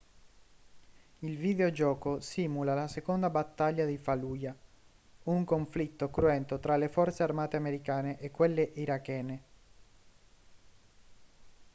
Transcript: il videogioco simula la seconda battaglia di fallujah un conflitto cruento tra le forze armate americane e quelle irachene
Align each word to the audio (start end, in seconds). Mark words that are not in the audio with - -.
il 1.19 1.37
videogioco 1.37 2.19
simula 2.21 2.73
la 2.73 2.87
seconda 2.87 3.29
battaglia 3.29 3.85
di 3.85 3.99
fallujah 3.99 4.55
un 5.25 5.43
conflitto 5.43 6.09
cruento 6.09 6.57
tra 6.57 6.75
le 6.75 6.89
forze 6.89 7.21
armate 7.21 7.57
americane 7.57 8.17
e 8.19 8.31
quelle 8.31 8.71
irachene 8.73 9.43